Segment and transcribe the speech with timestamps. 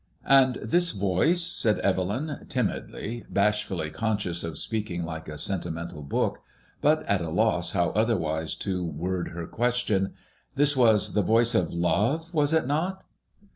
[0.25, 6.39] ''And this voice," said Evelyn, timidly, bashfully conscious of speaking like a sentimental book,
[6.81, 10.13] but at a loss how otherwise to word her question—
[10.57, 13.03] ''this was the voice of love, was it not